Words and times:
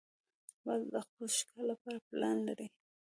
باز 0.65 0.81
د 0.93 0.95
خپل 1.05 1.25
ښکار 1.37 1.63
لپاره 1.71 1.97
پلان 2.07 2.37
لري 2.47 2.67